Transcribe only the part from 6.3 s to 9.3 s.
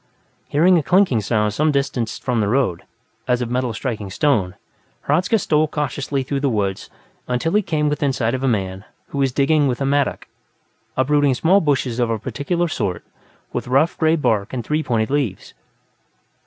the woods until he came within sight of a man who